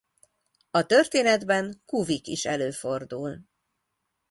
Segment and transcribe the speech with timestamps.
[0.71, 3.41] A történetben kuvik is előfordul.